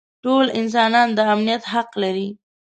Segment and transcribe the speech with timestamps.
[0.23, 2.27] ټول انسانان د امنیت حق لري.